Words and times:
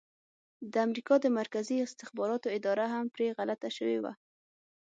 د 0.71 0.73
امریکا 0.87 1.15
د 1.21 1.27
مرکزي 1.39 1.75
استخباراتو 1.87 2.47
اداره 2.57 2.85
هم 2.93 3.05
پرې 3.15 3.27
غلطه 3.37 3.69
شوې 3.77 3.97
وه. 4.03 4.13